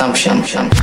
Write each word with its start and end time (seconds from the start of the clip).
assumption. 0.00 0.77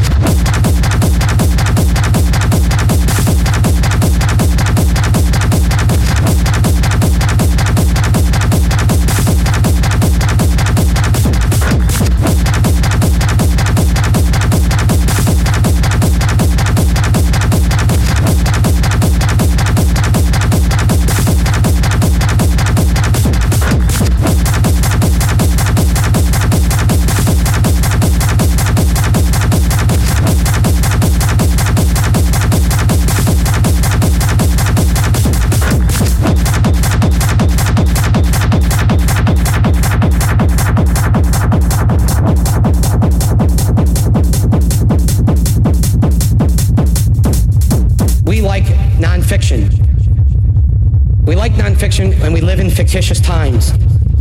Fear 51.91 52.13
and 52.23 52.59
in 52.59 52.69
fictitious 52.69 53.19
times. 53.19 53.71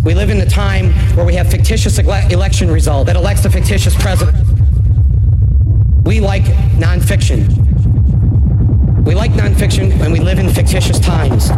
We 0.04 0.14
live 0.14 0.28
in 0.28 0.40
a 0.40 0.46
time 0.46 0.92
where 1.16 1.24
we 1.24 1.34
have 1.34 1.50
fictitious 1.50 1.98
ele- 1.98 2.30
election 2.30 2.70
result 2.70 3.06
that 3.06 3.16
elects 3.16 3.44
a 3.46 3.50
fictitious 3.50 3.94
president. 3.94 4.36
We 6.04 6.20
like 6.20 6.44
nonfiction. 6.76 7.48
We 9.06 9.14
like 9.14 9.32
nonfiction 9.32 9.98
and 10.00 10.12
we 10.12 10.20
live 10.20 10.38
in 10.38 10.50
fictitious 10.50 10.98
times. 11.00 11.50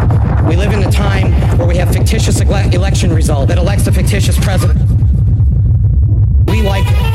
We 0.48 0.54
live 0.54 0.72
in 0.72 0.84
a 0.84 0.92
time 0.92 1.32
where 1.58 1.66
we 1.66 1.76
have 1.76 1.92
fictitious 1.92 2.40
ele- 2.40 2.72
election 2.72 3.12
result 3.12 3.48
that 3.48 3.58
elects 3.58 3.86
a 3.88 3.92
fictitious 3.92 4.38
president. 4.38 4.78
We 6.48 6.62
like. 6.62 7.05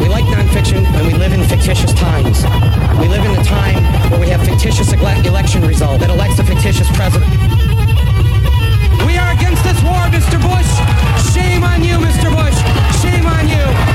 We 0.00 0.08
like 0.08 0.24
nonfiction 0.26 0.84
and 0.86 1.06
we 1.06 1.14
live 1.14 1.32
in 1.32 1.42
fictitious 1.44 1.92
times. 1.92 2.44
We 3.00 3.08
live 3.08 3.24
in 3.24 3.32
a 3.38 3.44
time 3.44 3.82
where 4.10 4.20
we 4.20 4.28
have 4.28 4.44
fictitious 4.44 4.92
election 4.92 5.62
result 5.62 6.00
that 6.00 6.10
elects 6.10 6.38
a 6.38 6.44
fictitious 6.44 6.88
president. 6.96 7.30
We 9.06 9.16
are 9.16 9.32
against 9.32 9.64
this 9.64 9.80
war, 9.82 10.02
Mr. 10.14 10.38
Bush. 10.38 10.70
Shame 11.34 11.64
on 11.64 11.82
you, 11.82 11.98
Mr. 11.98 12.30
Bush. 12.30 12.58
Shame 13.02 13.26
on 13.26 13.48
you. 13.48 13.87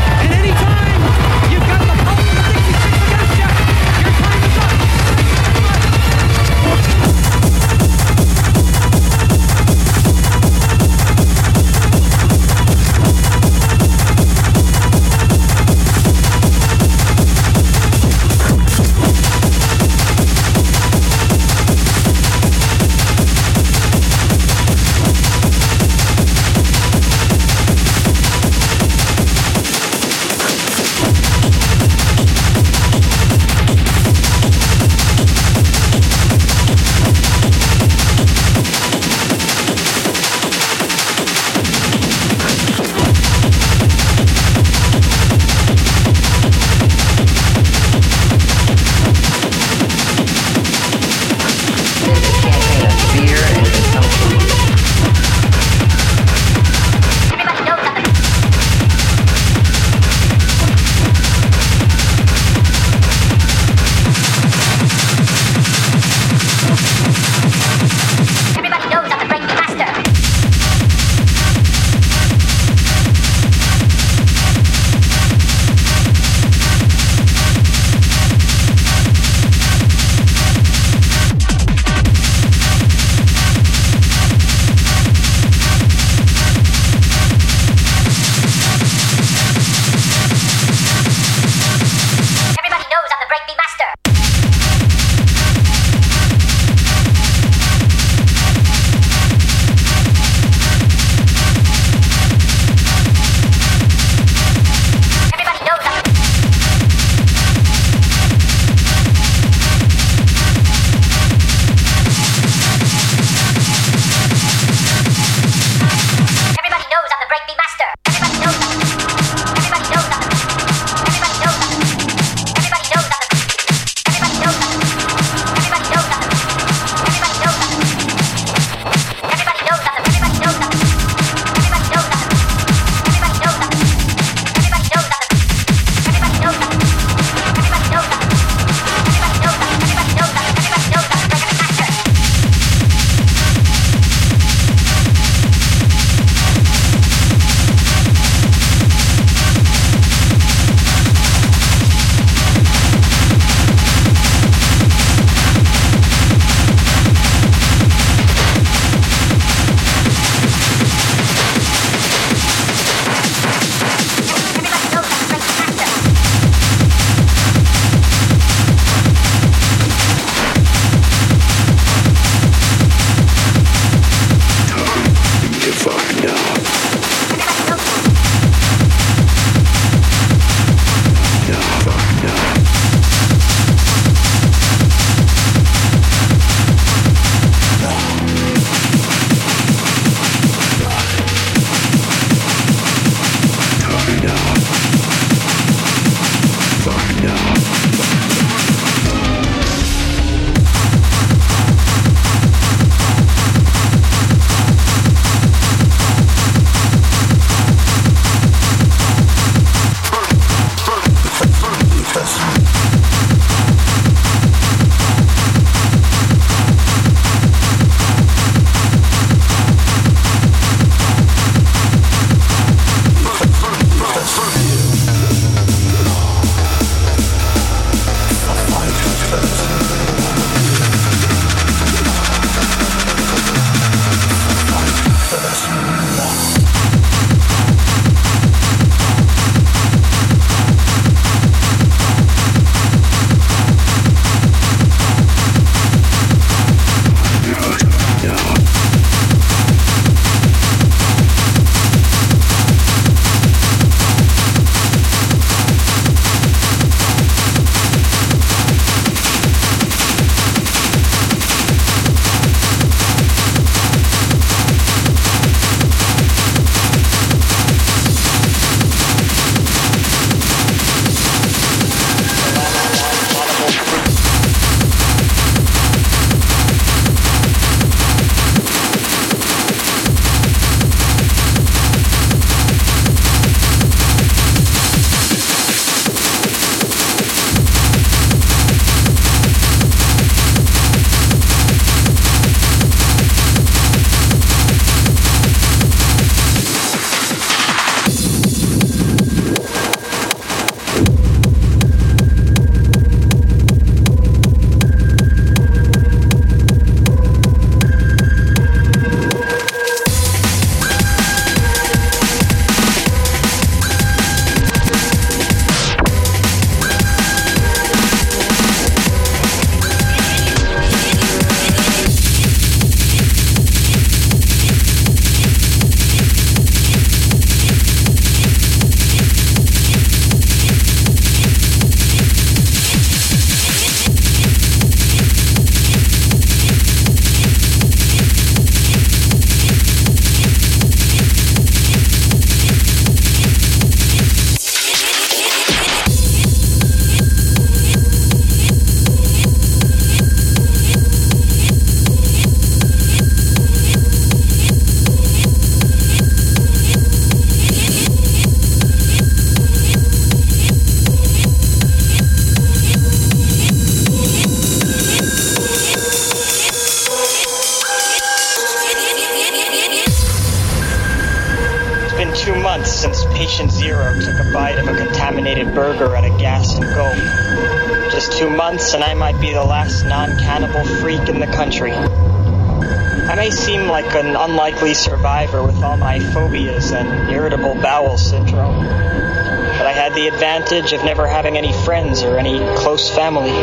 Survivor 384.92 385.64
with 385.64 385.82
all 385.82 385.96
my 385.96 386.20
phobias 386.20 386.92
and 386.92 387.32
irritable 387.32 387.76
bowel 387.76 388.18
syndrome, 388.18 388.84
but 388.84 389.86
I 389.86 389.94
had 389.94 390.14
the 390.14 390.28
advantage 390.28 390.92
of 390.92 391.06
never 391.06 391.26
having 391.26 391.58
any 391.58 391.72
friends 391.86 392.24
or 392.24 392.38
any 392.38 392.60
close 392.76 393.10
family. 393.10 393.54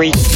Non-cannibal 0.00 0.29